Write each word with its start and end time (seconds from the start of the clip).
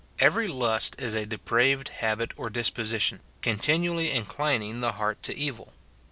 Every 0.17 0.47
lust 0.47 0.95
is 0.97 1.13
a 1.13 1.27
depraved 1.27 1.89
habit 1.89 2.31
or 2.35 2.49
disposition, 2.49 3.19
continually 3.43 4.09
inclining 4.09 4.79
the 4.79 4.93
heart 4.93 5.21
to 5.21 5.37
evil. 5.37 5.73